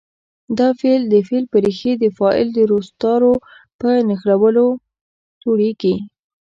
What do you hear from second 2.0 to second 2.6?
فاعل د